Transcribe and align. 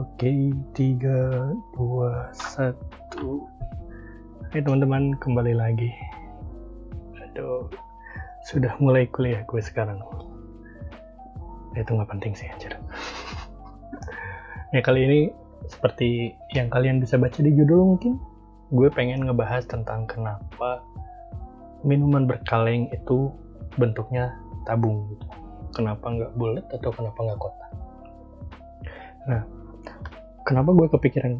Oke, 0.00 0.48
tiga, 0.72 1.52
dua, 1.76 2.32
satu. 2.32 3.44
Hai 4.48 4.64
teman-teman, 4.64 5.12
kembali 5.20 5.52
lagi. 5.52 5.92
Aduh, 7.20 7.68
sudah 8.48 8.80
mulai 8.80 9.04
kuliah 9.12 9.44
gue 9.44 9.60
sekarang. 9.60 10.00
Nah, 10.00 11.76
itu 11.84 11.92
nggak 11.92 12.08
penting 12.16 12.32
sih, 12.32 12.48
anjir. 12.48 12.80
ya 14.72 14.80
kali 14.80 15.04
ini, 15.04 15.20
seperti 15.68 16.32
yang 16.56 16.72
kalian 16.72 17.04
bisa 17.04 17.20
baca 17.20 17.36
di 17.44 17.52
judul 17.52 17.92
mungkin, 17.92 18.16
gue 18.72 18.88
pengen 18.88 19.28
ngebahas 19.28 19.68
tentang 19.68 20.08
kenapa 20.08 20.80
minuman 21.84 22.24
berkaleng 22.24 22.88
itu 22.88 23.36
bentuknya 23.76 24.32
tabung 24.64 25.12
gitu. 25.12 25.28
Kenapa 25.76 26.08
nggak 26.08 26.32
bulat 26.40 26.64
atau 26.72 26.88
kenapa 26.88 27.20
nggak 27.20 27.36
kotak? 27.36 27.70
Nah, 29.28 29.59
kenapa 30.50 30.74
gue 30.74 30.90
kepikiran 30.90 31.38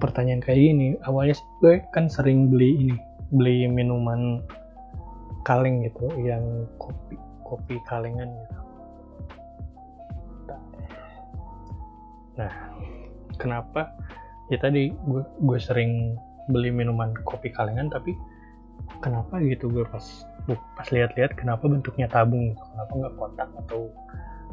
pertanyaan 0.00 0.40
kayak 0.40 0.56
gini? 0.56 0.96
Awalnya 1.04 1.36
gue 1.60 1.84
kan 1.92 2.08
sering 2.08 2.48
beli 2.48 2.88
ini 2.88 2.96
beli 3.28 3.68
minuman 3.68 4.40
kaleng 5.44 5.84
gitu 5.84 6.08
yang 6.24 6.64
kopi 6.80 7.20
kopi 7.44 7.76
kalengan 7.84 8.32
gitu. 8.32 8.60
Nah 12.40 12.54
kenapa? 13.36 13.92
Ya 14.48 14.56
tadi 14.56 14.96
gue 14.96 15.20
gue 15.44 15.58
sering 15.60 16.16
beli 16.48 16.72
minuman 16.72 17.12
kopi 17.28 17.52
kalengan 17.52 17.92
tapi 17.92 18.16
kenapa 19.04 19.44
gitu 19.44 19.68
gue 19.68 19.84
pas 19.84 20.24
pas 20.48 20.88
lihat-lihat 20.88 21.36
kenapa 21.36 21.68
bentuknya 21.68 22.08
tabung 22.08 22.56
gitu? 22.56 22.64
Kenapa 22.72 22.92
nggak 22.96 23.14
kotak 23.20 23.50
atau 23.60 23.92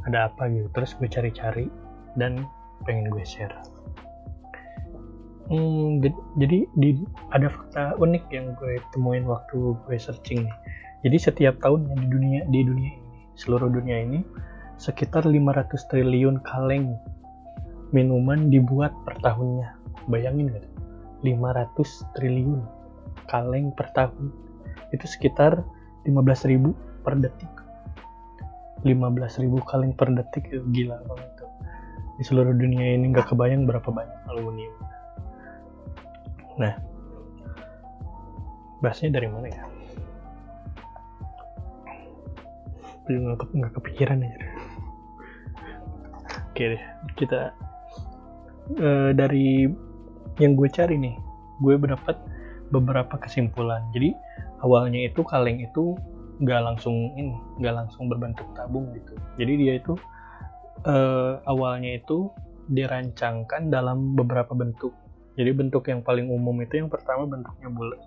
ada 0.04 0.28
apa 0.28 0.52
gitu? 0.52 0.68
Terus 0.76 0.92
gue 1.00 1.08
cari-cari 1.08 1.72
dan 2.20 2.44
pengen 2.84 3.08
gue 3.08 3.24
share 3.24 3.56
Hmm, 5.46 6.02
jadi 6.42 6.66
di, 6.74 7.06
ada 7.30 7.54
fakta 7.54 7.94
unik 8.02 8.24
yang 8.34 8.58
gue 8.58 8.82
temuin 8.90 9.30
waktu 9.30 9.78
gue 9.86 9.98
searching 10.02 10.50
nih. 10.50 10.58
Jadi 11.06 11.18
setiap 11.22 11.62
tahunnya 11.62 11.94
di 12.02 12.08
dunia 12.10 12.42
di 12.50 12.66
dunia 12.66 12.90
ini, 12.98 13.14
seluruh 13.38 13.70
dunia 13.70 14.02
ini 14.02 14.26
sekitar 14.82 15.22
500 15.30 15.70
triliun 15.94 16.42
kaleng 16.42 16.98
minuman 17.94 18.50
dibuat 18.50 18.90
per 19.06 19.22
tahunnya. 19.22 19.78
Bayangin 20.10 20.50
gak? 20.50 20.66
500 21.22 22.18
triliun 22.18 22.66
kaleng 23.30 23.70
per 23.70 23.94
tahun. 23.94 24.34
Itu 24.98 25.06
sekitar 25.06 25.62
15.000 26.10 26.74
per 27.06 27.22
detik. 27.22 27.54
15.000 28.82 29.70
kaleng 29.70 29.94
per 29.94 30.10
detik 30.10 30.50
itu 30.50 30.66
gila 30.74 31.06
banget 31.06 31.30
tuh. 31.38 31.54
Di 32.18 32.26
seluruh 32.26 32.54
dunia 32.58 32.98
ini 32.98 33.14
nggak 33.14 33.30
kebayang 33.30 33.70
berapa 33.70 33.94
banyak 33.94 34.26
aluminium 34.26 34.74
Nah, 36.56 36.74
bahasnya 38.80 39.12
dari 39.16 39.28
mana 39.28 39.48
ya? 39.52 39.64
Belum 43.06 43.36
nggak 43.36 43.74
kepikiran 43.76 44.24
ya. 44.24 44.34
Oke 46.56 46.64
deh, 46.80 46.84
kita 47.20 47.52
uh, 48.80 49.12
dari 49.12 49.68
yang 50.40 50.56
gue 50.56 50.68
cari 50.72 50.96
nih, 50.96 51.16
gue 51.60 51.76
mendapat 51.76 52.16
beberapa 52.72 53.20
kesimpulan. 53.20 53.84
Jadi 53.92 54.16
awalnya 54.64 55.12
itu 55.12 55.22
kaleng 55.28 55.60
itu 55.60 56.00
nggak 56.40 56.62
langsung 56.64 57.12
ini, 57.20 57.36
nggak 57.60 57.76
langsung 57.76 58.08
berbentuk 58.08 58.48
tabung 58.56 58.92
gitu. 58.96 59.14
Jadi 59.36 59.54
dia 59.60 59.74
itu 59.80 59.94
uh, 60.88 61.44
awalnya 61.46 62.00
itu 62.00 62.32
dirancangkan 62.72 63.70
dalam 63.70 64.18
beberapa 64.18 64.58
bentuk 64.58 64.96
jadi 65.36 65.52
bentuk 65.52 65.88
yang 65.92 66.00
paling 66.00 66.32
umum 66.32 66.56
itu 66.64 66.80
yang 66.80 66.88
pertama 66.88 67.28
bentuknya 67.28 67.70
bulat. 67.72 68.02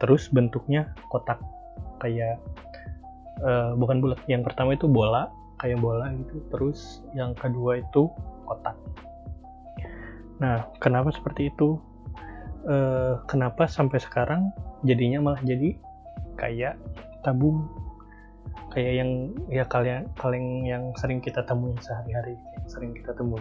Terus 0.00 0.28
bentuknya 0.28 0.92
kotak 1.08 1.40
kayak 2.00 2.36
uh, 3.40 3.72
bukan 3.76 4.04
bulat. 4.04 4.20
Yang 4.28 4.52
pertama 4.52 4.76
itu 4.76 4.84
bola, 4.84 5.32
kayak 5.60 5.80
bola 5.80 6.12
gitu. 6.12 6.44
Terus 6.52 7.00
yang 7.16 7.32
kedua 7.32 7.80
itu 7.80 8.12
kotak. 8.44 8.76
Nah, 10.38 10.68
kenapa 10.84 11.08
seperti 11.14 11.48
itu? 11.48 11.80
Uh, 12.64 13.20
kenapa 13.28 13.68
sampai 13.68 14.00
sekarang 14.00 14.48
jadinya 14.88 15.20
malah 15.20 15.42
jadi 15.44 15.76
kayak 16.40 16.80
tabung 17.20 17.68
kayak 18.72 19.04
yang 19.04 19.10
ya 19.52 19.64
kalian 19.68 20.08
kalian 20.18 20.66
yang 20.66 20.84
sering 20.98 21.20
kita 21.20 21.44
temuin 21.46 21.76
sehari-hari 21.78 22.40
sering 22.66 22.96
kita 22.96 23.12
temui 23.14 23.40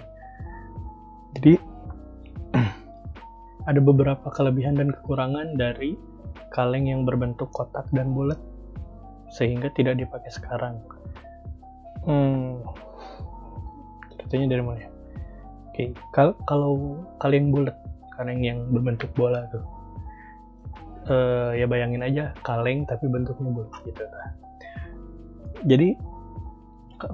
jadi 1.39 1.57
ada 3.63 3.79
beberapa 3.79 4.27
kelebihan 4.33 4.75
dan 4.75 4.91
kekurangan 4.91 5.55
dari 5.55 5.95
kaleng 6.51 6.91
yang 6.91 7.07
berbentuk 7.07 7.49
kotak 7.55 7.87
dan 7.95 8.11
bulat 8.11 8.37
sehingga 9.33 9.71
tidak 9.73 9.97
dipakai 9.97 10.29
sekarang. 10.29 10.77
Hmm, 12.05 12.61
ceritanya 14.19 14.57
dari 14.57 14.63
mana? 14.63 14.79
Ya? 14.83 14.89
Oke, 15.73 15.73
okay. 15.73 15.89
Kal 16.13 16.37
kalau 16.45 17.01
kaleng 17.17 17.49
bulat, 17.49 17.73
kaleng 18.13 18.45
yang 18.45 18.69
berbentuk 18.69 19.09
bola 19.17 19.47
tuh, 19.49 19.65
uh, 21.09 21.51
ya 21.57 21.65
bayangin 21.65 22.05
aja 22.05 22.35
kaleng 22.45 22.85
tapi 22.85 23.09
bentuknya 23.09 23.49
bulat 23.49 23.73
gitu. 23.87 24.03
Jadi 25.65 25.97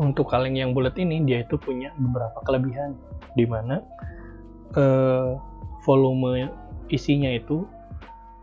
untuk 0.01 0.27
kaleng 0.27 0.57
yang 0.57 0.75
bulat 0.75 0.97
ini 0.99 1.23
dia 1.23 1.45
itu 1.45 1.55
punya 1.55 1.93
beberapa 1.95 2.41
kelebihan, 2.43 2.97
di 3.37 3.45
mana 3.47 3.79
uh, 4.75 5.39
volume 5.85 6.49
isinya 6.89 7.29
itu 7.29 7.63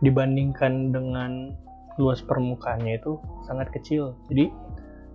dibandingkan 0.01 0.93
dengan 0.93 1.53
luas 1.97 2.21
permukaannya 2.21 3.01
itu 3.01 3.17
sangat 3.49 3.73
kecil. 3.73 4.13
Jadi 4.29 4.53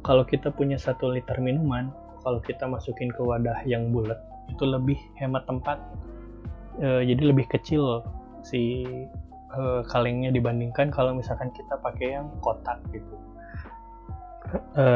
kalau 0.02 0.26
kita 0.26 0.50
punya 0.50 0.74
satu 0.74 1.14
liter 1.14 1.38
minuman, 1.38 1.94
kalau 2.26 2.42
kita 2.42 2.66
masukin 2.66 3.10
ke 3.10 3.22
wadah 3.22 3.62
yang 3.62 3.94
bulat 3.94 4.18
itu 4.50 4.66
lebih 4.66 4.98
hemat 5.18 5.46
tempat. 5.46 5.78
E, 6.82 7.06
jadi 7.06 7.30
lebih 7.30 7.46
kecil 7.46 8.02
si 8.42 8.82
e, 9.54 9.62
kalengnya 9.86 10.34
dibandingkan 10.34 10.90
kalau 10.90 11.14
misalkan 11.14 11.54
kita 11.54 11.78
pakai 11.78 12.18
yang 12.18 12.26
kotak 12.42 12.82
gitu. 12.90 13.14
E, 14.74 14.86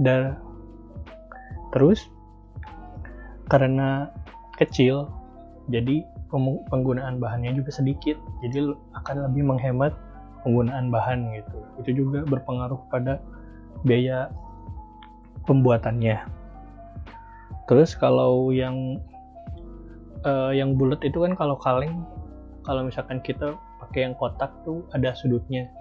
dan 0.00 0.40
terus 1.76 2.08
karena 3.52 4.08
kecil, 4.56 5.12
jadi 5.68 6.00
penggunaan 6.68 7.22
bahannya 7.22 7.54
juga 7.54 7.70
sedikit 7.70 8.18
jadi 8.42 8.74
akan 8.98 9.30
lebih 9.30 9.42
menghemat 9.46 9.94
penggunaan 10.44 10.92
bahan 10.92 11.32
gitu. 11.40 11.58
Itu 11.80 11.90
juga 12.04 12.26
berpengaruh 12.28 12.78
pada 12.92 13.18
biaya 13.82 14.28
pembuatannya. 15.48 16.20
Terus 17.64 17.96
kalau 17.96 18.52
yang 18.52 19.00
uh, 20.28 20.52
yang 20.52 20.76
bulat 20.76 21.00
itu 21.00 21.24
kan 21.24 21.32
kalau 21.32 21.56
kaleng 21.56 22.04
kalau 22.64 22.84
misalkan 22.84 23.24
kita 23.24 23.56
pakai 23.80 24.08
yang 24.08 24.14
kotak 24.16 24.52
tuh 24.68 24.84
ada 24.92 25.16
sudutnya. 25.16 25.72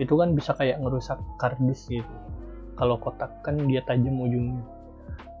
Itu 0.00 0.16
kan 0.16 0.32
bisa 0.36 0.56
kayak 0.56 0.80
ngerusak 0.80 1.20
kardus 1.36 1.88
gitu. 1.88 2.16
Kalau 2.76 3.00
kotak 3.00 3.32
kan 3.44 3.56
dia 3.68 3.80
tajam 3.84 4.20
ujungnya 4.20 4.75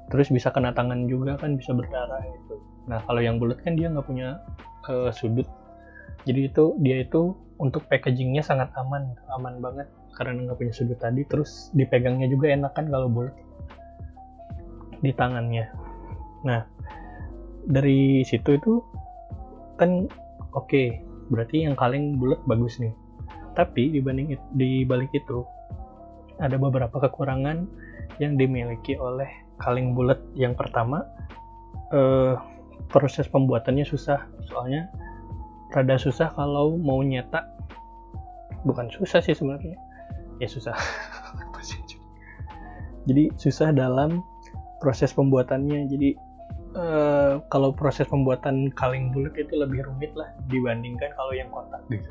terus 0.08 0.30
bisa 0.30 0.54
kena 0.54 0.70
tangan 0.70 1.10
juga 1.10 1.34
kan 1.38 1.58
bisa 1.58 1.74
berdarah 1.74 2.22
gitu 2.22 2.56
Nah 2.86 3.02
kalau 3.04 3.20
yang 3.22 3.36
bulat 3.42 3.60
kan 3.62 3.74
dia 3.74 3.90
nggak 3.90 4.06
punya 4.06 4.38
uh, 4.86 5.10
sudut. 5.10 5.46
Jadi 6.26 6.50
itu 6.50 6.74
dia 6.82 7.02
itu 7.02 7.34
untuk 7.58 7.86
packagingnya 7.90 8.42
sangat 8.42 8.70
aman, 8.78 9.14
aman 9.34 9.58
banget 9.62 9.86
karena 10.14 10.46
nggak 10.46 10.58
punya 10.58 10.72
sudut 10.74 10.98
tadi. 10.98 11.26
Terus 11.26 11.70
dipegangnya 11.74 12.30
juga 12.30 12.50
enak 12.54 12.72
kan 12.74 12.86
kalau 12.90 13.10
bulat 13.10 13.34
di 15.02 15.10
tangannya. 15.12 15.66
Nah 16.46 16.62
dari 17.66 18.22
situ 18.22 18.54
itu 18.54 18.78
kan 19.76 20.06
oke, 20.54 20.70
okay, 20.70 21.02
berarti 21.28 21.66
yang 21.66 21.74
kaleng 21.74 22.16
bulat 22.22 22.38
bagus 22.46 22.78
nih. 22.78 22.94
Tapi 23.58 23.90
dibanding 23.90 24.36
di 24.54 24.86
balik 24.86 25.10
itu 25.10 25.42
ada 26.38 26.60
beberapa 26.60 27.00
kekurangan 27.00 27.64
yang 28.20 28.36
dimiliki 28.36 28.94
oleh 29.00 29.45
kaleng 29.62 29.96
bulat. 29.96 30.20
Yang 30.36 30.60
pertama, 30.60 31.06
uh, 31.92 32.36
proses 32.92 33.26
pembuatannya 33.26 33.84
susah 33.84 34.22
soalnya 34.46 34.86
rada 35.74 35.98
susah 35.98 36.30
kalau 36.34 36.78
mau 36.78 37.02
nyetak. 37.02 37.42
Bukan 38.66 38.90
susah 38.90 39.22
sih 39.22 39.34
sebenarnya. 39.34 39.78
Ya 40.42 40.48
susah. 40.50 40.74
Jadi 43.06 43.30
susah 43.38 43.70
dalam 43.70 44.22
proses 44.82 45.14
pembuatannya. 45.14 45.86
Jadi 45.86 46.18
uh, 46.74 47.38
kalau 47.48 47.70
proses 47.70 48.10
pembuatan 48.10 48.74
kaleng 48.74 49.14
bulat 49.14 49.32
itu 49.38 49.54
lebih 49.54 49.86
rumit 49.86 50.10
lah 50.18 50.34
dibandingkan 50.50 51.14
kalau 51.14 51.32
yang 51.32 51.48
kotak 51.54 51.80
gitu. 51.88 52.10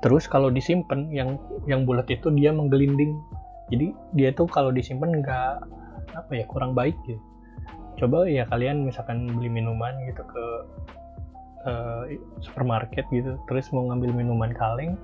Terus 0.00 0.28
kalau 0.28 0.52
disimpan 0.52 1.08
yang 1.08 1.40
yang 1.64 1.88
bulat 1.88 2.08
itu 2.12 2.28
dia 2.32 2.52
menggelinding 2.52 3.16
jadi 3.72 3.86
dia 4.12 4.30
tuh 4.36 4.44
kalau 4.44 4.68
disimpan 4.68 5.24
nggak 5.24 5.52
apa 6.12 6.32
ya 6.32 6.44
kurang 6.48 6.76
baik 6.76 6.96
gitu. 7.08 7.20
Coba 7.96 8.26
ya 8.26 8.44
kalian 8.50 8.84
misalkan 8.84 9.30
beli 9.30 9.48
minuman 9.48 9.94
gitu 10.04 10.20
ke 10.26 10.44
uh, 11.64 12.04
supermarket 12.44 13.06
gitu 13.08 13.40
terus 13.48 13.70
mau 13.72 13.88
ngambil 13.88 14.12
minuman 14.12 14.52
kaleng 14.52 14.98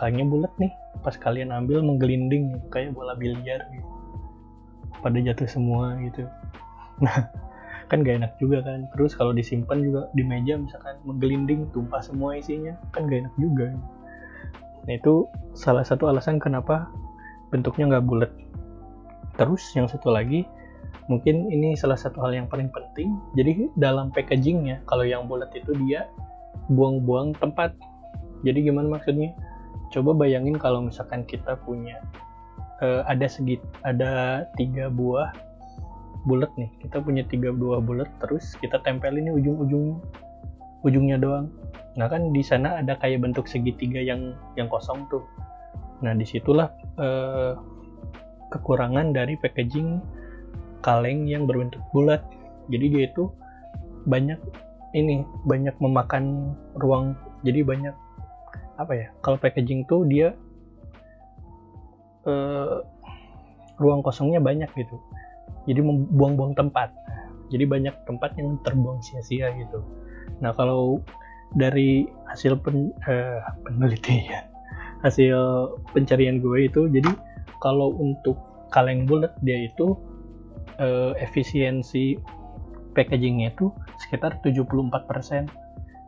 kalengnya 0.00 0.26
bulat 0.26 0.52
nih. 0.56 0.72
Pas 1.04 1.14
kalian 1.14 1.52
ambil 1.52 1.84
menggelinding 1.84 2.56
gitu, 2.56 2.66
kayak 2.72 2.96
bola 2.96 3.14
biliar 3.14 3.62
gitu. 3.70 3.88
Pada 5.04 5.20
jatuh 5.20 5.48
semua 5.48 5.94
gitu. 6.00 6.26
Nah 7.04 7.28
kan 7.92 8.02
gak 8.02 8.22
enak 8.24 8.32
juga 8.40 8.64
kan. 8.64 8.88
Terus 8.96 9.12
kalau 9.14 9.36
disimpan 9.36 9.78
juga 9.84 10.00
di 10.16 10.24
meja 10.24 10.58
misalkan 10.58 10.98
menggelinding 11.06 11.68
tumpah 11.70 12.02
semua 12.02 12.34
isinya 12.40 12.74
kan 12.90 13.06
gak 13.06 13.28
enak 13.28 13.34
juga. 13.38 13.70
Nah 14.88 14.92
itu 14.96 15.28
salah 15.52 15.84
satu 15.84 16.08
alasan 16.08 16.40
kenapa 16.40 16.88
bentuknya 17.50 17.98
nggak 17.98 18.06
bulat 18.06 18.32
terus 19.38 19.62
yang 19.74 19.86
satu 19.86 20.10
lagi 20.10 20.46
mungkin 21.10 21.50
ini 21.50 21.74
salah 21.74 21.98
satu 21.98 22.22
hal 22.22 22.34
yang 22.34 22.46
paling 22.46 22.70
penting. 22.70 23.18
Jadi 23.34 23.66
dalam 23.74 24.14
packagingnya 24.14 24.86
kalau 24.86 25.02
yang 25.02 25.26
bulat 25.26 25.50
itu 25.58 25.74
dia 25.86 26.06
buang-buang 26.70 27.34
tempat. 27.42 27.74
Jadi 28.46 28.70
gimana 28.70 28.86
maksudnya? 28.86 29.34
Coba 29.90 30.14
bayangin 30.14 30.54
kalau 30.54 30.86
misalkan 30.86 31.26
kita 31.26 31.58
punya 31.66 31.98
uh, 32.78 33.02
ada 33.10 33.26
segit 33.26 33.58
ada 33.82 34.46
tiga 34.54 34.86
buah 34.86 35.34
bulat 36.30 36.50
nih. 36.54 36.70
Kita 36.78 37.02
punya 37.02 37.26
tiga 37.26 37.50
dua 37.50 37.82
bulat 37.82 38.06
terus 38.22 38.54
kita 38.62 38.78
tempelin 38.86 39.26
ini 39.26 39.30
ujung-ujungnya 39.34 39.98
ujungnya 40.86 41.16
doang. 41.18 41.50
Nah 41.98 42.06
kan 42.06 42.30
di 42.30 42.40
sana 42.40 42.78
ada 42.80 42.94
kayak 43.02 43.26
bentuk 43.26 43.50
segitiga 43.50 43.98
yang 43.98 44.38
yang 44.54 44.70
kosong 44.70 45.10
tuh. 45.10 45.26
Nah 46.06 46.14
di 46.14 46.22
situlah 46.22 46.70
eh, 47.00 47.52
kekurangan 48.52 49.16
dari 49.16 49.34
packaging 49.40 50.02
kaleng 50.84 51.24
yang 51.24 51.48
berbentuk 51.48 51.80
bulat. 51.96 52.20
Jadi 52.68 52.86
dia 52.92 53.04
itu 53.08 53.32
banyak 54.06 54.38
ini 54.92 55.24
banyak 55.48 55.74
memakan 55.80 56.54
ruang. 56.76 57.16
Jadi 57.42 57.64
banyak 57.64 57.94
apa 58.80 58.92
ya 58.96 59.08
kalau 59.20 59.36
packaging 59.36 59.84
tuh 59.88 60.04
dia 60.04 60.36
eh, 62.28 62.76
ruang 63.80 64.04
kosongnya 64.04 64.40
banyak 64.42 64.68
gitu. 64.76 65.00
Jadi 65.64 65.80
membuang-buang 65.80 66.56
tempat. 66.56 66.92
Jadi 67.50 67.64
banyak 67.66 67.94
tempat 68.06 68.36
yang 68.38 68.60
terbuang 68.62 69.02
sia-sia 69.02 69.50
gitu. 69.58 69.82
Nah 70.38 70.54
kalau 70.54 71.02
dari 71.58 72.06
hasil 72.30 72.54
pen, 72.62 72.94
eh, 73.10 73.42
penelitian 73.66 74.49
hasil 75.02 75.36
pencarian 75.92 76.40
gue 76.40 76.68
itu. 76.68 76.88
Jadi 76.88 77.10
kalau 77.60 77.92
untuk 77.96 78.36
kaleng 78.70 79.04
bulat 79.04 79.34
dia 79.42 79.66
itu 79.66 79.98
eh, 80.78 81.12
efisiensi 81.18 82.16
packagingnya 82.94 83.54
itu 83.54 83.70
sekitar 84.02 84.38
74% 84.42 84.90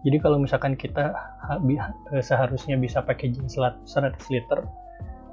jadi 0.03 0.19
kalau 0.19 0.39
misalkan 0.43 0.75
kita 0.75 1.15
eh, 1.63 2.23
seharusnya 2.23 2.75
bisa 2.75 3.03
packaging 3.07 3.47
100 3.47 3.87
liter 4.35 4.67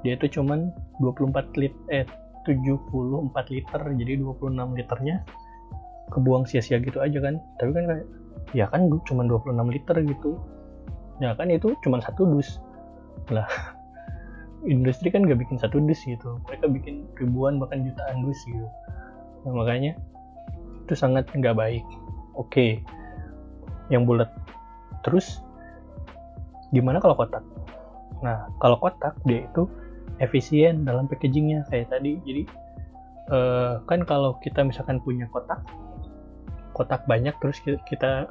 dia 0.00 0.16
itu 0.16 0.40
cuman 0.40 0.72
24 1.02 1.60
lit 1.60 1.74
eh 1.92 2.08
74 2.48 3.52
liter. 3.52 3.80
Jadi 4.00 4.12
26 4.16 4.78
liternya 4.80 5.16
kebuang 6.08 6.48
sia-sia 6.48 6.80
gitu 6.80 7.04
aja 7.04 7.20
kan. 7.20 7.36
Tapi 7.60 7.70
kan 7.76 7.84
ya 8.56 8.66
kan 8.72 8.88
cuma 9.04 9.28
26 9.28 9.52
liter 9.68 9.96
gitu. 10.08 10.40
Ya 11.20 11.36
kan 11.36 11.52
itu 11.52 11.76
cuma 11.84 12.00
satu 12.00 12.24
dus 12.24 12.62
lah 13.28 13.46
industri 14.64 15.08
kan 15.08 15.24
gak 15.24 15.40
bikin 15.40 15.56
satu 15.56 15.80
dus 15.80 16.00
gitu. 16.04 16.40
Mereka 16.48 16.68
bikin 16.68 17.08
ribuan 17.16 17.56
bahkan 17.56 17.84
jutaan 17.84 18.24
dus 18.24 18.40
gitu. 18.44 18.68
Nah, 19.44 19.52
makanya 19.56 19.96
itu 20.84 20.92
sangat 20.96 21.28
nggak 21.32 21.56
baik. 21.56 21.84
Oke 22.36 22.80
yang 23.88 24.04
bulat. 24.04 24.28
Terus 25.02 25.40
gimana 26.70 27.00
kalau 27.00 27.16
kotak? 27.16 27.42
Nah 28.20 28.48
kalau 28.60 28.76
kotak 28.76 29.16
dia 29.24 29.48
itu 29.48 29.64
efisien 30.20 30.84
dalam 30.84 31.08
packagingnya 31.08 31.64
kayak 31.72 31.88
tadi. 31.88 32.20
Jadi 32.20 32.42
uh, 33.32 33.80
kan 33.88 34.04
kalau 34.04 34.36
kita 34.44 34.60
misalkan 34.60 35.00
punya 35.00 35.24
kotak 35.32 35.64
kotak 36.76 37.04
banyak 37.08 37.34
terus 37.42 37.58
kita 37.64 38.30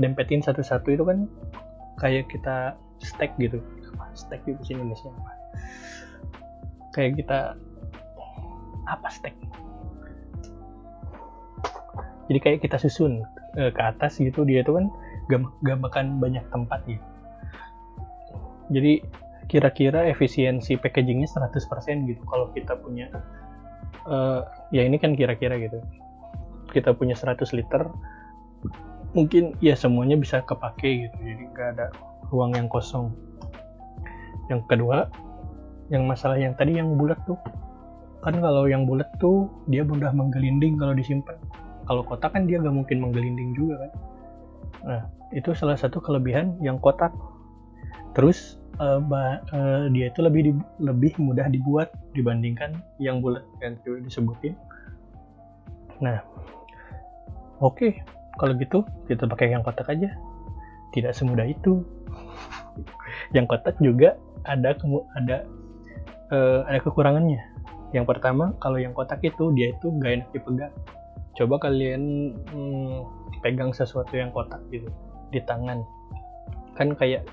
dempetin 0.00 0.42
satu-satu 0.42 0.88
itu 0.90 1.04
kan 1.06 1.30
kayak 2.00 2.26
kita 2.28 2.74
stack 2.98 3.36
gitu 3.38 3.60
stack 4.14 4.44
di 4.44 4.52
bahasa 4.56 4.72
Indonesia 4.76 5.08
apa 5.12 5.32
kayak 6.96 7.20
kita 7.20 7.52
apa 8.88 9.08
stack? 9.12 9.36
Jadi 12.26 12.38
kayak 12.40 12.58
kita 12.64 12.80
susun 12.80 13.22
uh, 13.60 13.70
ke 13.70 13.82
atas 13.84 14.16
gitu 14.16 14.48
dia 14.48 14.64
itu 14.64 14.72
kan 14.72 14.88
makan 15.60 16.18
banyak 16.18 16.42
tempat 16.48 16.80
gitu. 16.88 17.06
Jadi 18.72 19.04
kira-kira 19.46 20.10
efisiensi 20.10 20.74
packagingnya 20.74 21.30
100% 21.30 22.10
gitu 22.10 22.18
kalau 22.26 22.50
kita 22.50 22.74
punya 22.82 23.06
uh, 24.10 24.42
ya 24.74 24.82
ini 24.82 24.98
kan 24.98 25.14
kira-kira 25.14 25.60
gitu. 25.60 25.78
Kita 26.74 26.96
punya 26.96 27.14
100 27.14 27.38
liter 27.54 27.86
mungkin 29.14 29.56
ya 29.64 29.72
semuanya 29.72 30.18
bisa 30.18 30.44
kepake 30.44 31.08
gitu 31.08 31.18
jadi 31.24 31.42
nggak 31.56 31.68
ada 31.78 31.86
ruang 32.28 32.52
yang 32.52 32.68
kosong 32.68 33.16
yang 34.50 34.62
kedua 34.66 35.10
yang 35.90 36.06
masalah 36.06 36.38
yang 36.38 36.54
tadi 36.58 36.78
yang 36.78 36.98
bulat 36.98 37.18
tuh 37.26 37.38
kan 38.22 38.34
kalau 38.42 38.66
yang 38.66 38.86
bulat 38.86 39.06
tuh 39.22 39.46
dia 39.70 39.86
mudah 39.86 40.10
menggelinding 40.10 40.74
kalau 40.78 40.94
disimpan 40.94 41.38
kalau 41.86 42.02
kotak 42.02 42.34
kan 42.34 42.50
dia 42.50 42.58
nggak 42.58 42.74
mungkin 42.74 42.98
menggelinding 42.98 43.54
juga 43.54 43.86
kan 43.86 43.92
nah 44.86 45.00
itu 45.34 45.54
salah 45.54 45.78
satu 45.78 46.02
kelebihan 46.02 46.58
yang 46.58 46.78
kotak 46.82 47.14
terus 48.14 48.58
uh, 48.80 49.00
uh, 49.00 49.88
dia 49.92 50.12
itu 50.12 50.20
lebih 50.20 50.40
di, 50.50 50.52
lebih 50.80 51.12
mudah 51.20 51.48
dibuat 51.48 51.92
dibandingkan 52.12 52.80
yang 53.00 53.20
bulat 53.20 53.44
yang 53.60 53.76
sudah 53.84 54.02
disebutin. 54.04 54.54
Nah, 56.00 56.20
oke, 57.60 57.76
okay. 57.76 57.92
kalau 58.36 58.52
gitu 58.56 58.84
kita 59.08 59.24
pakai 59.24 59.52
yang 59.52 59.64
kotak 59.64 59.88
aja. 59.88 60.12
Tidak 60.92 61.12
semudah 61.12 61.44
itu. 61.44 61.84
yang 63.36 63.44
kotak 63.48 63.76
juga 63.80 64.16
ada 64.46 64.72
ada 65.18 65.36
uh, 66.30 66.60
ada 66.66 66.78
kekurangannya. 66.80 67.42
Yang 67.94 68.06
pertama, 68.16 68.54
kalau 68.62 68.78
yang 68.80 68.94
kotak 68.94 69.22
itu 69.22 69.50
dia 69.54 69.74
itu 69.74 69.90
gak 70.02 70.22
enak 70.22 70.28
dipegang. 70.34 70.74
Coba 71.36 71.60
kalian 71.68 72.34
hmm, 72.50 72.96
pegang 73.44 73.70
sesuatu 73.70 74.16
yang 74.16 74.32
kotak 74.32 74.58
gitu 74.72 74.88
di 75.34 75.42
tangan, 75.44 75.84
kan 76.78 76.94
kayak 76.94 77.26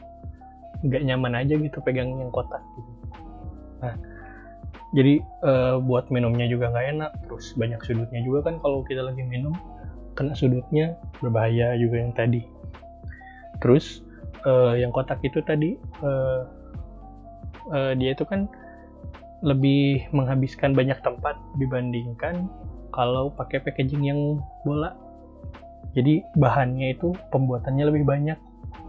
nggak 0.84 1.03
nyaman 1.08 1.34
aja 1.39 1.55
gitu 1.55 1.79
pegang 1.79 2.12
yang 2.20 2.32
kotak 2.32 2.60
gitu 2.75 2.91
nah 3.79 3.96
jadi 4.93 5.24
uh, 5.41 5.75
buat 5.82 6.12
minumnya 6.13 6.46
juga 6.46 6.70
nggak 6.70 6.88
enak 6.96 7.12
terus 7.25 7.55
banyak 7.55 7.79
sudutnya 7.88 8.22
juga 8.22 8.51
kan 8.51 8.60
kalau 8.60 8.84
kita 8.86 9.01
lagi 9.01 9.24
minum 9.24 9.55
kena 10.13 10.36
sudutnya 10.38 11.00
berbahaya 11.24 11.74
juga 11.79 11.98
yang 12.03 12.13
tadi 12.13 12.46
terus 13.63 14.03
uh, 14.46 14.75
yang 14.75 14.91
kotak 14.91 15.24
itu 15.24 15.39
tadi 15.41 15.79
uh, 16.03 16.46
uh, 17.72 17.93
dia 17.96 18.12
itu 18.17 18.25
kan 18.27 18.50
lebih 19.43 20.08
menghabiskan 20.15 20.72
banyak 20.72 20.96
tempat 21.03 21.36
dibandingkan 21.60 22.48
kalau 22.96 23.34
pakai 23.34 23.60
packaging 23.60 24.08
yang 24.08 24.20
bola. 24.63 24.96
Jadi 25.93 26.24
bahannya 26.39 26.96
itu 26.96 27.13
pembuatannya 27.29 27.86
lebih 27.91 28.08
banyak. 28.08 28.39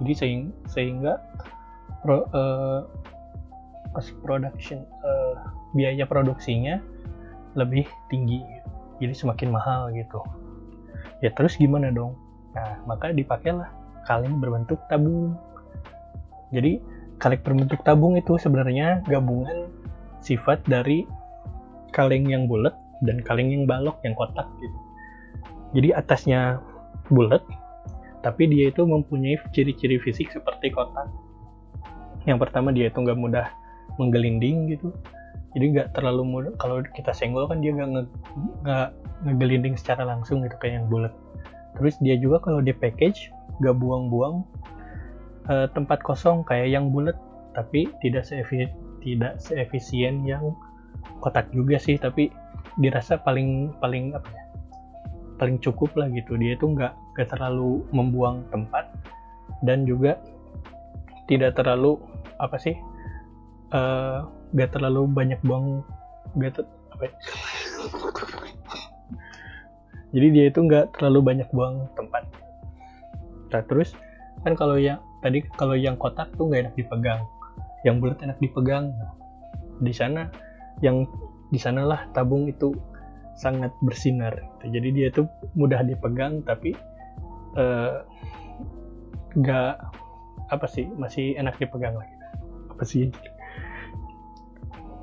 Jadi 0.00 0.12
sehingga, 0.14 0.52
sehingga 0.70 1.12
pro, 2.06 2.24
uh, 2.32 2.86
production 4.22 4.86
uh, 5.02 5.34
biaya 5.74 6.06
produksinya 6.06 6.78
lebih 7.58 7.84
tinggi. 8.08 8.40
Jadi 9.02 9.14
semakin 9.14 9.50
mahal 9.50 9.90
gitu. 9.92 10.22
Ya 11.18 11.34
terus 11.34 11.58
gimana 11.58 11.90
dong? 11.90 12.14
Nah 12.54 12.78
maka 12.86 13.10
dipakailah. 13.10 13.68
Kaleng 14.04 14.36
berbentuk 14.36 14.76
tabung. 14.92 15.32
Jadi 16.52 16.76
kaleng 17.22 17.42
berbentuk 17.42 17.80
tabung 17.86 18.14
itu 18.18 18.36
sebenarnya 18.38 19.02
gabungan 19.06 19.70
sifat 20.24 20.62
dari 20.66 21.06
kaleng 21.94 22.26
yang 22.26 22.50
bulat 22.50 22.74
dan 23.04 23.22
kaleng 23.22 23.52
yang 23.52 23.64
balok 23.68 24.00
yang 24.02 24.16
kotak 24.16 24.48
gitu. 24.58 24.78
Jadi 25.74 25.88
atasnya 25.94 26.58
bulat 27.10 27.42
tapi 28.24 28.48
dia 28.48 28.72
itu 28.72 28.88
mempunyai 28.88 29.36
ciri-ciri 29.52 30.00
fisik 30.00 30.32
seperti 30.32 30.72
kotak. 30.72 31.12
Yang 32.24 32.48
pertama 32.48 32.72
dia 32.72 32.88
itu 32.88 32.96
nggak 33.04 33.20
mudah 33.20 33.46
menggelinding 34.00 34.72
gitu. 34.72 34.96
Jadi 35.52 35.76
nggak 35.76 35.88
terlalu 35.92 36.22
mudah. 36.24 36.52
Kalau 36.56 36.80
kita 36.96 37.12
senggol 37.12 37.46
kan 37.46 37.60
dia 37.60 37.76
nggak 37.76 37.88
nge, 37.92 38.02
nggak 38.64 38.88
ngegelinding 39.28 39.76
secara 39.76 40.08
langsung 40.08 40.40
gitu 40.40 40.56
kayak 40.56 40.82
yang 40.82 40.86
bulat. 40.88 41.12
Terus 41.76 41.94
dia 42.00 42.16
juga 42.16 42.40
kalau 42.40 42.64
di 42.64 42.72
package 42.72 43.28
nggak 43.60 43.76
buang-buang 43.76 44.42
uh, 45.48 45.66
tempat 45.72 46.00
kosong 46.04 46.44
kayak 46.44 46.72
yang 46.72 46.92
bulat 46.92 47.16
tapi 47.54 47.86
tidak 48.02 48.26
seefi, 48.26 48.66
tidak 49.04 49.38
seefisien 49.38 50.26
yang 50.26 50.54
kotak 51.22 51.46
juga 51.54 51.78
sih 51.78 51.96
tapi 51.96 52.28
dirasa 52.80 53.20
paling 53.22 53.70
paling 53.78 54.12
apa 54.16 54.26
ya 54.28 54.44
paling 55.38 55.58
cukup 55.62 55.94
lah 55.98 56.10
gitu 56.10 56.38
dia 56.38 56.54
itu 56.58 56.66
nggak 56.66 56.94
nggak 57.14 57.28
terlalu 57.30 57.82
membuang 57.94 58.42
tempat 58.50 58.90
dan 59.62 59.86
juga 59.86 60.18
tidak 61.30 61.56
terlalu 61.58 61.98
apa 62.38 62.56
sih 62.58 62.74
uh, 63.74 64.26
nggak 64.54 64.74
terlalu 64.74 65.06
banyak 65.10 65.38
buang 65.42 65.82
nggak 66.34 66.58
ter, 66.58 66.64
apa 66.94 67.02
ya? 67.06 67.12
jadi 70.14 70.26
dia 70.30 70.44
itu 70.50 70.60
nggak 70.62 70.94
terlalu 70.98 71.34
banyak 71.34 71.48
buang 71.54 71.86
tempat 71.98 72.26
nah 73.54 73.62
terus 73.66 73.94
kan 74.42 74.58
kalau 74.58 74.74
yang 74.78 74.98
tadi 75.24 75.40
kalau 75.56 75.72
yang 75.72 75.96
kotak 75.96 76.28
tuh 76.36 76.52
nggak 76.52 76.68
enak 76.68 76.74
dipegang. 76.76 77.24
Yang 77.88 77.96
bulat 78.04 78.18
enak 78.20 78.38
dipegang. 78.44 78.92
Di 79.80 79.92
sana 79.96 80.28
yang 80.84 81.08
di 81.48 81.56
sanalah 81.56 82.04
tabung 82.12 82.44
itu 82.44 82.76
sangat 83.40 83.72
bersinar. 83.80 84.36
Jadi 84.60 84.92
dia 84.92 85.08
tuh 85.08 85.24
mudah 85.56 85.80
dipegang 85.80 86.44
tapi 86.44 86.76
nggak 89.40 89.72
uh, 89.80 90.52
apa 90.52 90.66
sih 90.68 90.84
masih 91.00 91.40
enak 91.40 91.56
dipegang 91.56 91.96
lagi. 91.96 92.14
Apa 92.76 92.84
sih? 92.84 93.08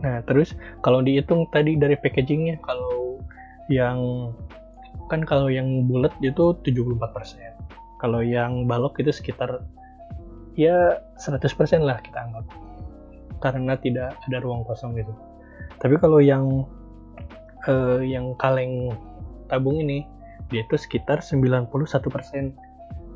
Nah 0.06 0.22
terus 0.30 0.54
kalau 0.86 1.01
dihitung 1.01 1.50
tadi 1.50 1.74
dari 1.82 1.98
packagingnya 1.98 2.62
kalau 2.62 3.18
yang 3.74 4.30
kan 5.10 5.24
kalau 5.28 5.51
yang 5.51 5.88
bulat 5.92 6.12
itu 6.24 6.56
74% 6.63 7.00
kalau 8.00 8.24
yang 8.24 8.63
balok 8.63 8.98
itu 9.04 9.12
sekitar 9.12 9.60
ya 10.55 11.00
100% 11.20 11.48
lah 11.84 12.00
kita 12.03 12.17
anggap. 12.17 12.46
Karena 13.41 13.74
tidak 13.79 14.17
ada 14.29 14.38
ruang 14.39 14.63
kosong 14.67 14.93
gitu. 14.98 15.13
Tapi 15.81 15.98
kalau 15.98 16.22
yang 16.22 16.70
uh, 17.65 18.01
yang 18.01 18.38
kaleng 18.38 18.93
tabung 19.50 19.81
ini 19.81 20.05
dia 20.51 20.63
itu 20.63 20.75
sekitar 20.75 21.24
91% 21.24 21.72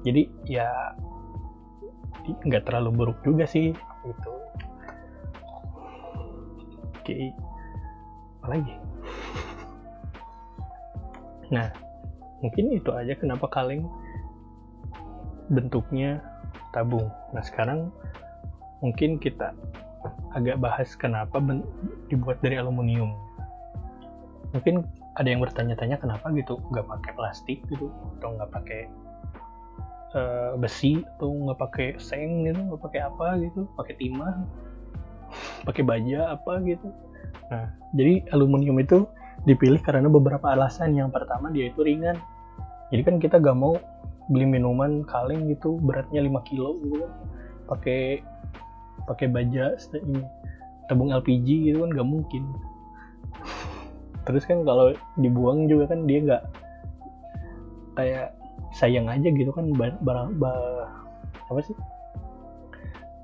jadi 0.05 0.21
ya 0.45 0.69
nggak 2.25 2.65
terlalu 2.65 2.89
buruk 2.93 3.17
juga 3.21 3.45
sih 3.45 3.73
itu 4.05 4.31
oke. 7.01 7.15
Apa 8.41 8.47
lagi? 8.49 8.73
Nah 11.53 11.69
mungkin 12.41 12.65
itu 12.73 12.89
aja 12.93 13.13
kenapa 13.17 13.49
kaleng 13.49 13.89
bentuknya 15.49 16.21
tabung. 16.75 17.07
Nah 17.31 17.39
sekarang 17.39 17.89
mungkin 18.83 19.17
kita 19.17 19.55
agak 20.35 20.59
bahas 20.59 20.91
kenapa 20.99 21.39
dibuat 22.11 22.43
dari 22.43 22.59
aluminium. 22.59 23.15
Mungkin 24.51 24.83
ada 25.15 25.31
yang 25.31 25.39
bertanya-tanya 25.39 25.95
kenapa 25.95 26.27
gitu 26.35 26.59
nggak 26.75 26.85
pakai 26.85 27.11
plastik 27.15 27.59
gitu 27.71 27.87
atau 28.19 28.35
nggak 28.35 28.51
pakai 28.51 28.81
uh, 30.11 30.53
besi 30.59 30.99
atau 31.15 31.31
nggak 31.31 31.59
pakai 31.59 31.87
seng 31.95 32.43
gitu 32.43 32.59
nggak 32.59 32.81
pakai 32.83 33.01
apa 33.07 33.39
gitu 33.39 33.63
pakai 33.79 33.95
timah 33.95 34.43
pakai 35.63 35.83
baja 35.87 36.35
apa 36.35 36.59
gitu. 36.67 36.91
Nah 37.47 37.71
jadi 37.95 38.27
aluminium 38.35 38.77
itu 38.83 39.07
dipilih 39.43 39.79
karena 39.79 40.09
beberapa 40.09 40.51
alasan. 40.51 40.97
Yang 40.97 41.15
pertama 41.15 41.51
dia 41.51 41.71
itu 41.71 41.79
ringan. 41.85 42.17
Jadi 42.93 43.01
kan 43.01 43.15
kita 43.17 43.41
gak 43.41 43.57
mau 43.57 43.75
beli 44.31 44.45
minuman 44.45 45.05
kaleng 45.05 45.49
gitu 45.51 45.77
beratnya 45.81 46.23
5 46.23 46.47
kilo 46.49 46.79
gitu 46.81 46.95
kan. 47.05 47.11
Pakai 47.65 48.01
pakai 49.05 49.27
baja 49.29 49.77
ini 49.93 50.21
tabung 50.89 51.13
LPG 51.13 51.47
gitu 51.71 51.85
kan 51.85 51.89
nggak 51.93 52.09
mungkin. 52.09 52.43
Terus 54.25 54.43
kan 54.49 54.65
kalau 54.65 54.93
dibuang 55.21 55.69
juga 55.69 55.93
kan 55.93 56.09
dia 56.09 56.19
nggak 56.25 56.43
kayak 57.95 58.33
sayang 58.75 59.07
aja 59.07 59.31
gitu 59.31 59.49
kan 59.53 59.71
barang 59.77 60.35
bah, 60.41 60.89
apa 61.47 61.59
sih? 61.63 61.77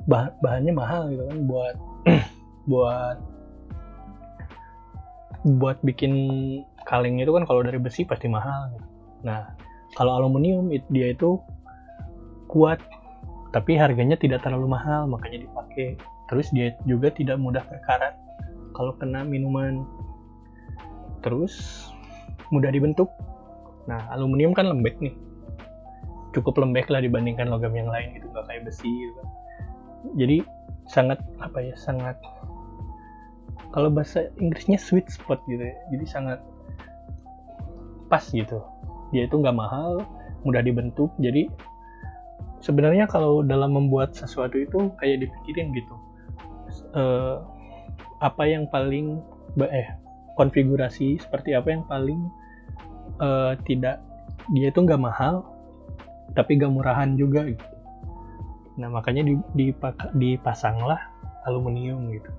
Bah, 0.10 0.34
bahannya 0.42 0.74
mahal 0.74 1.10
gitu 1.14 1.24
kan 1.26 1.40
buat 1.46 1.76
buat 2.72 3.18
buat 5.42 5.78
bikin 5.82 6.14
kaleng 6.86 7.18
itu 7.18 7.34
kan 7.34 7.46
kalau 7.50 7.66
dari 7.66 7.82
besi 7.82 8.06
pasti 8.06 8.30
mahal. 8.30 8.74
Nah 9.26 9.50
kalau 9.96 10.24
aluminium 10.24 10.72
dia 10.72 11.12
itu 11.12 11.40
kuat 12.48 12.80
tapi 13.52 13.76
harganya 13.76 14.16
tidak 14.16 14.44
terlalu 14.44 14.72
mahal 14.72 15.08
makanya 15.12 15.44
dipakai. 15.44 16.00
Terus 16.32 16.48
dia 16.56 16.72
juga 16.88 17.12
tidak 17.12 17.36
mudah 17.36 17.64
berkarat 17.68 18.16
kalau 18.72 18.96
kena 18.96 19.28
minuman. 19.28 19.84
Terus 21.20 21.88
mudah 22.56 22.72
dibentuk. 22.72 23.12
Nah 23.92 24.08
aluminium 24.16 24.56
kan 24.56 24.72
lembek 24.72 24.96
nih. 25.04 25.12
Cukup 26.32 26.56
lembek 26.56 26.88
lah 26.88 27.04
dibandingkan 27.04 27.52
logam 27.52 27.76
yang 27.76 27.92
lain 27.92 28.16
gitu 28.16 28.32
nggak 28.32 28.48
kayak 28.48 28.64
besi 28.64 28.88
gitu 28.88 29.14
kan. 29.20 29.30
jadi 30.18 30.42
sangat 30.90 31.22
apa 31.38 31.62
ya 31.62 31.76
sangat 31.78 32.18
kalau 33.70 33.94
bahasa 33.94 34.34
Inggrisnya 34.42 34.80
sweet 34.80 35.12
spot 35.12 35.44
gitu 35.52 35.60
ya. 35.60 35.76
Jadi 35.92 36.06
sangat 36.08 36.40
pas 38.08 38.24
gitu 38.32 38.64
dia 39.12 39.28
itu 39.28 39.36
nggak 39.38 39.56
mahal 39.56 40.04
mudah 40.44 40.64
dibentuk. 40.64 41.12
Jadi 41.22 41.52
sebenarnya 42.64 43.06
kalau 43.06 43.46
dalam 43.46 43.76
membuat 43.76 44.16
sesuatu 44.16 44.58
itu 44.58 44.92
kayak 44.98 45.28
dipikirin 45.28 45.72
gitu. 45.76 45.96
Uh, 46.92 47.44
apa 48.24 48.44
yang 48.48 48.68
paling 48.68 49.20
eh 49.60 49.88
konfigurasi 50.40 51.20
seperti 51.20 51.56
apa 51.56 51.68
yang 51.74 51.84
paling 51.88 52.20
uh, 53.20 53.56
tidak 53.68 54.00
dia 54.56 54.72
itu 54.72 54.80
nggak 54.80 55.00
mahal 55.02 55.44
tapi 56.32 56.56
gak 56.56 56.72
murahan 56.72 57.20
juga 57.20 57.44
gitu. 57.44 57.66
Nah 58.80 58.88
makanya 58.88 59.28
dipasanglah 60.16 61.00
aluminium 61.44 62.08
gitu. 62.16 62.32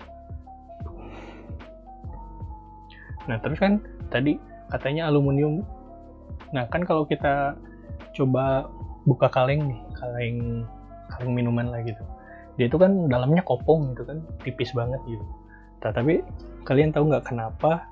Nah 3.29 3.37
terus 3.45 3.61
kan 3.61 3.85
tadi 4.09 4.41
katanya 4.73 5.13
aluminium 5.13 5.61
nah 6.53 6.69
kan 6.69 6.85
kalau 6.85 7.09
kita 7.09 7.57
coba 8.13 8.69
buka 9.09 9.27
kaleng 9.33 9.73
nih 9.73 9.81
kaleng 9.99 10.37
kaleng 11.11 11.33
minuman 11.33 11.69
lah 11.69 11.81
gitu. 11.85 12.03
Dia 12.61 12.69
itu 12.69 12.77
kan 12.77 13.09
dalamnya 13.09 13.41
kopong 13.45 13.97
gitu 13.97 14.05
kan 14.05 14.21
tipis 14.45 14.73
banget 14.77 15.01
gitu. 15.09 15.25
Nah, 15.83 15.91
tapi 15.91 16.23
kalian 16.63 16.95
tahu 16.95 17.11
nggak 17.11 17.27
kenapa 17.27 17.83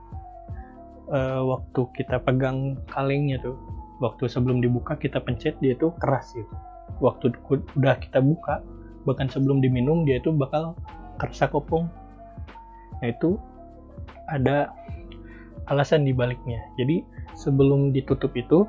uh, 1.11 1.43
waktu 1.43 1.81
kita 1.99 2.23
pegang 2.23 2.79
kalengnya 2.93 3.41
tuh 3.43 3.59
waktu 3.99 4.31
sebelum 4.31 4.63
dibuka 4.63 4.95
kita 4.97 5.19
pencet 5.19 5.59
dia 5.59 5.75
tuh 5.77 5.93
keras 5.99 6.33
gitu. 6.37 6.55
Waktu 7.03 7.35
udah 7.51 7.97
kita 7.99 8.23
buka 8.23 8.63
bahkan 9.09 9.27
sebelum 9.33 9.65
diminum 9.65 10.05
dia 10.05 10.21
itu 10.21 10.31
bakal 10.31 10.77
kerasa 11.17 11.49
kopong. 11.49 11.89
Nah 13.01 13.09
itu 13.09 13.41
ada 14.29 14.71
alasan 15.73 16.05
di 16.05 16.13
baliknya. 16.13 16.61
Jadi 16.77 17.03
sebelum 17.37 17.95
ditutup 17.95 18.33
itu 18.35 18.67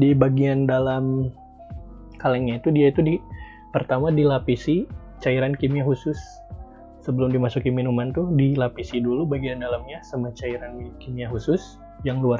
di 0.00 0.16
bagian 0.16 0.64
dalam 0.64 1.30
kalengnya 2.16 2.62
itu 2.62 2.72
dia 2.72 2.88
itu 2.88 3.00
di 3.02 3.14
pertama 3.74 4.08
dilapisi 4.12 4.88
cairan 5.20 5.56
kimia 5.56 5.84
khusus. 5.84 6.18
Sebelum 7.02 7.34
dimasuki 7.34 7.66
minuman 7.66 8.14
tuh 8.14 8.30
dilapisi 8.38 9.02
dulu 9.02 9.26
bagian 9.26 9.58
dalamnya 9.58 9.98
sama 10.06 10.30
cairan 10.38 10.94
kimia 11.02 11.26
khusus 11.26 11.82
yang 12.06 12.22
luar 12.22 12.38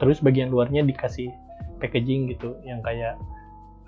terus 0.00 0.20
bagian 0.20 0.52
luarnya 0.52 0.84
dikasih 0.84 1.32
packaging 1.80 2.28
gitu 2.28 2.58
yang 2.66 2.84
kayak 2.84 3.16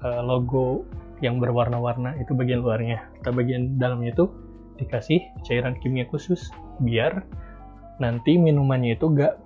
uh, 0.01 0.25
logo 0.25 0.87
yang 1.21 1.43
berwarna-warna 1.43 2.17
itu 2.23 2.33
bagian 2.33 2.65
luarnya. 2.65 3.05
Kita 3.21 3.37
bagian 3.37 3.77
dalamnya 3.77 4.17
itu 4.17 4.27
dikasih 4.81 5.21
cairan 5.45 5.77
kimia 5.79 6.09
khusus 6.09 6.51
biar 6.83 7.23
nanti 8.03 8.35
minumannya 8.35 8.99
itu 8.99 9.07
gak 9.15 9.39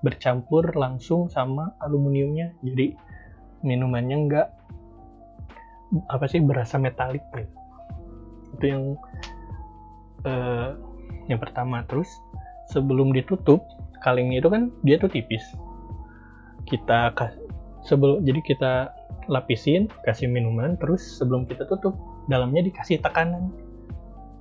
bercampur 0.00 0.72
langsung 0.76 1.28
sama 1.28 1.76
aluminiumnya. 1.80 2.56
Jadi 2.64 2.96
minumannya 3.60 4.16
nggak 4.28 4.48
apa 6.08 6.24
sih 6.30 6.40
berasa 6.40 6.80
metalik 6.80 7.22
gitu. 7.36 7.54
Itu 8.56 8.64
yang 8.64 8.82
uh, 10.24 10.76
yang 11.28 11.40
pertama. 11.40 11.84
Terus 11.84 12.08
sebelum 12.72 13.12
ditutup 13.12 13.64
kalengnya 14.00 14.40
itu 14.40 14.48
kan 14.48 14.72
dia 14.84 14.96
tuh 14.96 15.12
tipis. 15.12 15.44
Kita 16.64 17.12
sebelum 17.84 18.24
jadi 18.24 18.40
kita 18.44 18.72
lapisin 19.30 19.86
kasih 20.02 20.26
minuman 20.26 20.74
terus 20.80 21.04
sebelum 21.20 21.46
kita 21.46 21.68
tutup 21.68 21.96
dalamnya 22.26 22.64
dikasih 22.64 23.00
tekanan. 23.04 23.52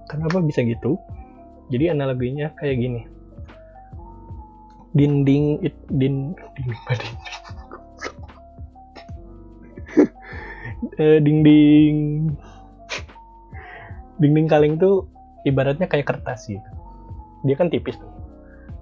Kenapa 0.09 0.41
bisa 0.41 0.65
gitu? 0.65 0.97
Jadi 1.69 1.93
analoginya 1.93 2.49
kayak 2.57 2.81
gini 2.81 3.18
dinding 4.98 5.62
it, 5.62 5.75
din 5.91 6.34
dinding 6.58 6.79
eh, 11.01 11.19
dinding. 11.22 11.98
Dinding 14.19 14.48
kaleng 14.51 14.75
tuh 14.75 15.08
ibaratnya 15.48 15.88
kayak 15.88 16.12
kertas 16.12 16.51
gitu 16.51 16.79
dia 17.43 17.55
kan 17.55 17.72
tipis 17.72 17.96
tuh. 18.00 18.12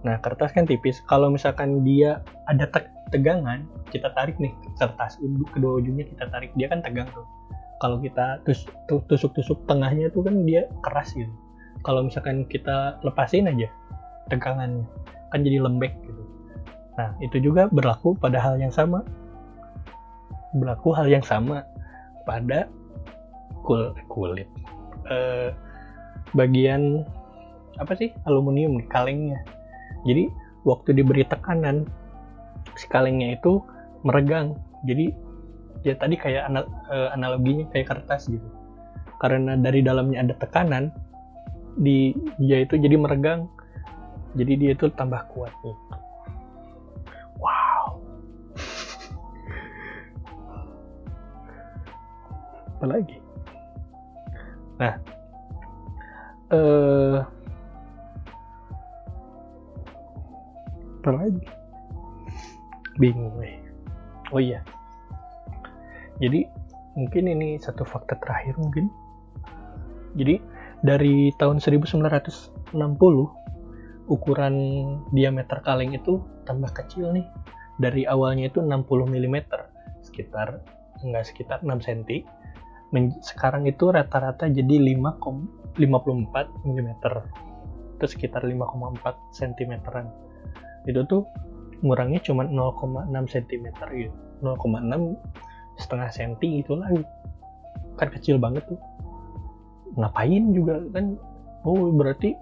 Nah 0.05 0.17
kertas 0.21 0.53
kan 0.53 0.65
tipis. 0.65 1.01
Kalau 1.05 1.29
misalkan 1.29 1.85
dia 1.85 2.21
ada 2.49 2.65
tek 2.69 2.89
tegangan 3.13 3.63
kita 3.87 4.11
tarik 4.11 4.35
nih 4.35 4.51
kertas 4.75 5.15
kedua 5.53 5.81
ujungnya 5.81 6.05
kita 6.09 6.25
tarik. 6.31 6.51
Dia 6.57 6.67
kan 6.71 6.81
tegang 6.81 7.09
tuh. 7.13 7.25
Kalau 7.77 8.01
kita 8.01 8.41
tus, 8.41 8.65
tusuk-tusuk 8.89 9.69
tengahnya 9.69 10.09
tuh 10.09 10.25
kan 10.25 10.41
dia 10.49 10.65
keras 10.81 11.13
gitu. 11.13 11.29
Kalau 11.85 12.09
misalkan 12.09 12.49
kita 12.49 12.97
lepasin 13.05 13.45
aja 13.45 13.69
tegangannya. 14.27 14.85
Kan 15.31 15.43
jadi 15.43 15.59
lembek 15.63 15.93
gitu. 16.03 16.23
Nah 16.97 17.13
itu 17.21 17.37
juga 17.43 17.69
berlaku 17.69 18.15
pada 18.17 18.39
hal 18.39 18.57
yang 18.57 18.71
sama. 18.71 19.03
Berlaku 20.55 20.95
hal 20.95 21.07
yang 21.07 21.23
sama 21.23 21.63
pada 22.23 22.67
kul 23.67 23.91
kulit. 24.07 24.47
Uh, 25.07 25.51
bagian 26.35 27.03
apa 27.77 27.93
sih? 27.95 28.11
Aluminium 28.25 28.81
kalengnya. 28.89 29.39
Jadi 30.07 30.31
waktu 30.63 30.97
diberi 30.97 31.23
tekanan 31.27 31.87
si 32.75 32.87
kalengnya 32.89 33.35
itu 33.37 33.61
meregang. 34.07 34.57
Jadi 34.87 35.11
ya 35.85 35.93
tadi 35.95 36.15
kayak 36.17 36.49
anal, 36.49 36.65
uh, 36.89 37.13
analoginya 37.13 37.67
kayak 37.71 37.93
kertas 37.93 38.27
gitu. 38.27 38.47
Karena 39.21 39.57
dari 39.57 39.81
dalamnya 39.81 40.25
ada 40.25 40.33
tekanan 40.37 40.93
di 41.77 42.13
dia 42.41 42.65
itu 42.65 42.77
jadi 42.77 42.97
meregang 42.97 43.45
jadi 44.33 44.53
dia 44.59 44.71
itu 44.75 44.89
tambah 44.97 45.21
kuat 45.31 45.53
nih. 45.63 45.77
Wow. 47.39 48.01
Apa 52.77 52.85
lagi 52.85 53.17
nah 54.77 54.93
eh 56.53 57.19
apa 61.01 61.09
lagi 61.23 61.45
bingung 62.99 63.39
nih. 63.39 63.55
Oh 64.35 64.41
iya. 64.43 64.59
Jadi 66.19 66.43
mungkin 66.99 67.31
ini 67.31 67.55
satu 67.61 67.87
fakta 67.87 68.19
terakhir 68.19 68.59
mungkin. 68.59 68.91
Jadi 70.17 70.41
dari 70.83 71.31
tahun 71.39 71.61
1960 71.63 72.75
ukuran 74.07 74.55
diameter 75.11 75.59
kaleng 75.63 75.93
itu 75.95 76.23
tambah 76.47 76.71
kecil 76.71 77.11
nih. 77.11 77.27
Dari 77.77 78.09
awalnya 78.09 78.49
itu 78.49 78.63
60 78.63 78.87
mm 79.05 79.37
sekitar 80.01 80.63
enggak 81.05 81.29
sekitar 81.29 81.61
6 81.61 81.77
cm 81.83 82.25
Men 82.95 83.11
sekarang 83.19 83.67
itu 83.67 83.91
rata-rata 83.91 84.47
jadi 84.47 84.95
5, 84.95 85.75
54 85.75 86.63
mm 86.63 86.89
itu 87.97 88.05
sekitar 88.07 88.45
5,4 88.45 89.03
cm 89.35 89.73
itu 90.87 91.01
tuh 91.03 91.27
ngurangnya 91.83 92.23
cuma 92.23 92.47
0,6 92.47 93.11
cm 93.11 93.65
gitu 93.91 94.13
0,6 94.39 95.17
setengah 95.81 96.09
senti 96.09 96.61
itu 96.63 96.77
lagi. 96.77 97.03
Kan 97.97 98.07
kecil 98.13 98.37
banget 98.37 98.63
tuh. 98.69 98.79
Ngapain 99.97 100.53
juga 100.53 100.79
kan? 100.93 101.17
Oh 101.65 101.89
berarti 101.91 102.37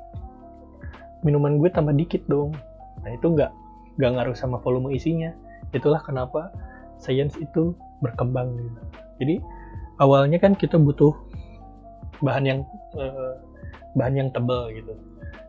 minuman 1.25 1.57
gue 1.57 1.67
tambah 1.73 1.91
dikit 1.97 2.21
dong. 2.29 2.53
Nah 3.01 3.11
itu 3.11 3.33
nggak 3.33 3.51
nggak 3.97 4.11
ngaruh 4.15 4.37
sama 4.37 4.61
volume 4.61 4.93
isinya. 4.93 5.33
Itulah 5.73 5.99
kenapa 6.05 6.53
sains 7.01 7.33
itu 7.41 7.73
berkembang 7.99 8.53
gitu. 8.55 8.81
Jadi 9.19 9.35
awalnya 9.99 10.37
kan 10.37 10.53
kita 10.53 10.77
butuh 10.77 11.11
bahan 12.21 12.45
yang 12.45 12.59
eh, 12.95 13.33
bahan 13.97 14.15
yang 14.15 14.29
tebal 14.29 14.69
gitu. 14.71 14.93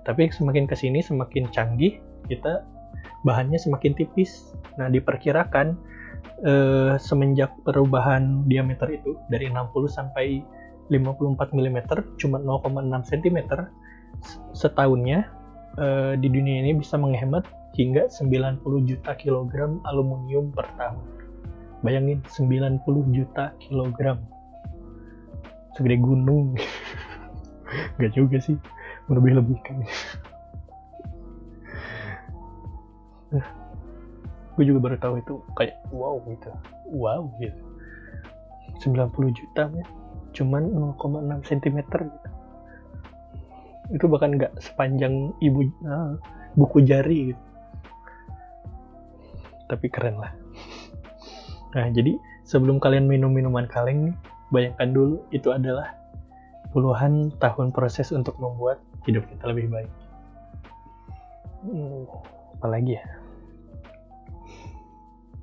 Tapi 0.09 0.33
semakin 0.33 0.64
ke 0.64 0.75
sini 0.75 1.04
semakin 1.04 1.52
canggih 1.52 2.00
kita 2.26 2.64
bahannya 3.23 3.61
semakin 3.61 3.92
tipis. 3.92 4.56
Nah 4.80 4.88
diperkirakan 4.88 5.76
eh, 6.49 6.97
semenjak 6.97 7.52
perubahan 7.68 8.49
diameter 8.49 8.88
itu 8.88 9.21
dari 9.28 9.52
60 9.52 9.69
sampai 9.93 10.41
54 10.86 11.50
mm 11.50 11.78
cuma 12.15 12.39
0,6 12.39 13.10
cm 13.10 13.39
setahunnya 14.54 15.26
uh, 15.76 16.12
di 16.19 16.28
dunia 16.28 16.65
ini 16.65 16.76
bisa 16.76 16.97
menghemat 16.97 17.45
hingga 17.76 18.08
90 18.08 18.60
juta 18.89 19.12
kilogram 19.17 19.80
aluminium 19.89 20.52
per 20.52 20.69
tahun. 20.80 21.04
Bayangin 21.84 22.25
90 22.25 22.82
juta 23.12 23.52
kilogram. 23.60 24.19
Segede 25.76 26.00
gunung. 26.00 26.56
Gak 28.00 28.17
juga 28.17 28.41
sih, 28.41 28.56
lebih-lebihkan. 29.12 29.84
nah, 33.34 33.47
gue 34.56 34.65
juga 34.65 34.78
baru 34.80 34.97
tahu 34.97 35.15
itu 35.21 35.34
kayak 35.58 35.76
wow 35.93 36.17
gitu. 36.30 36.50
Wow 36.89 37.28
gitu. 37.43 37.60
90 38.80 39.12
juta 39.32 39.65
ya 39.73 39.86
cuman 40.36 40.69
0,6 41.00 41.49
cm 41.49 41.78
gitu 41.89 42.28
itu 43.95 44.05
bahkan 44.11 44.35
nggak 44.35 44.53
sepanjang 44.59 45.31
ibu 45.39 45.67
uh, 45.87 46.19
buku 46.59 46.83
jari 46.83 47.33
gitu. 47.33 47.43
Tapi 49.67 49.87
keren 49.91 50.19
lah. 50.19 50.33
Nah 51.75 51.91
jadi 51.91 52.17
sebelum 52.47 52.79
kalian 52.79 53.11
minum 53.11 53.35
minuman 53.35 53.67
kaleng 53.67 54.15
bayangkan 54.55 54.95
dulu 54.95 55.17
itu 55.35 55.51
adalah 55.51 55.95
puluhan 56.71 57.35
tahun 57.43 57.75
proses 57.75 58.15
untuk 58.15 58.39
membuat 58.39 58.79
hidup 59.07 59.27
kita 59.27 59.45
lebih 59.51 59.71
baik. 59.71 59.93
Hmm, 61.67 62.07
apalagi 62.59 62.99
ya? 62.99 63.05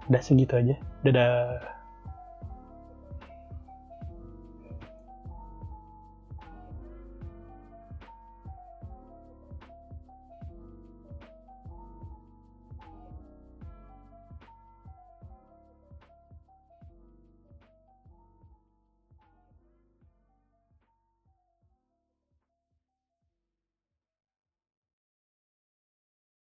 Udah 0.08 0.22
segitu 0.24 0.56
aja. 0.56 0.76
Dadah 1.04 1.60